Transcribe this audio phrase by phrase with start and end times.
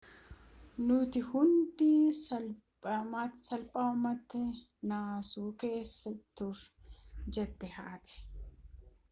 [0.85, 1.89] nuti hundi
[2.23, 4.41] salphaamatti
[4.93, 6.91] naasuu keessa turre
[7.39, 8.15] jette haati